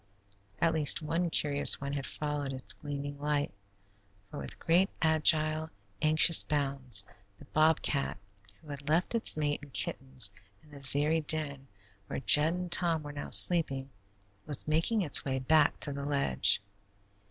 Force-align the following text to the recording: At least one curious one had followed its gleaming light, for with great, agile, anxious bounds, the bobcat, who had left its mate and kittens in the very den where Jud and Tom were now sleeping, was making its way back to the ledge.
At 0.57 0.73
least 0.73 1.03
one 1.03 1.29
curious 1.29 1.79
one 1.79 1.93
had 1.93 2.07
followed 2.07 2.53
its 2.53 2.73
gleaming 2.73 3.19
light, 3.19 3.53
for 4.31 4.39
with 4.39 4.57
great, 4.57 4.89
agile, 4.99 5.69
anxious 6.01 6.43
bounds, 6.43 7.05
the 7.37 7.45
bobcat, 7.45 8.17
who 8.63 8.69
had 8.69 8.89
left 8.89 9.13
its 9.13 9.37
mate 9.37 9.61
and 9.61 9.71
kittens 9.71 10.31
in 10.63 10.71
the 10.71 10.79
very 10.79 11.21
den 11.21 11.67
where 12.07 12.19
Jud 12.19 12.53
and 12.55 12.71
Tom 12.71 13.03
were 13.03 13.13
now 13.13 13.29
sleeping, 13.29 13.91
was 14.47 14.67
making 14.67 15.03
its 15.03 15.23
way 15.23 15.37
back 15.37 15.79
to 15.81 15.93
the 15.93 16.03
ledge. 16.03 16.63